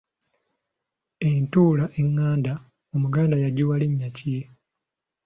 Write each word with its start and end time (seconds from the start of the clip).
Entula 1.29 1.85
enganda 2.01 2.53
Omuganda 2.95 3.35
yagiwa 3.43 3.75
linnya 3.81 4.09
ki? 4.17 4.35